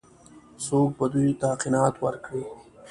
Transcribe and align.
څوک 0.65 0.87
به 0.97 1.05
دوی 1.13 1.29
ته 1.41 1.49
قناعت 1.61 1.95
ورکړي؟ 2.01 2.43